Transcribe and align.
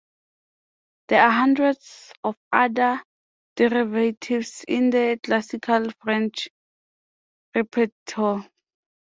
There 1.09 1.21
are 1.21 1.29
hundreds 1.29 2.11
of 2.23 2.35
other 2.51 3.03
derivatives 3.55 4.65
in 4.67 4.89
the 4.89 5.19
classical 5.21 5.91
French 6.01 6.49
repertoire. 7.53 8.49